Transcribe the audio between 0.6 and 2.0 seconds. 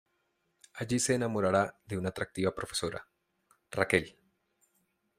Allí se enamorará de